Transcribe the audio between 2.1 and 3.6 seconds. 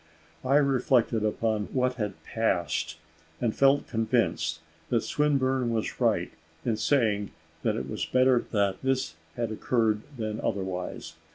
passed, and